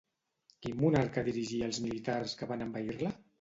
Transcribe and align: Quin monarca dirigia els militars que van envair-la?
Quin 0.65 0.79
monarca 0.79 1.23
dirigia 1.27 1.67
els 1.73 1.81
militars 1.85 2.35
que 2.41 2.49
van 2.55 2.67
envair-la? 2.69 3.13